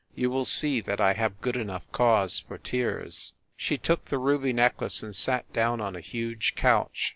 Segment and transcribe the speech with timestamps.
[0.15, 4.51] You will see that I have good enough cause for tears." She took the ruby
[4.51, 7.09] necklace and sat down on a huge couch.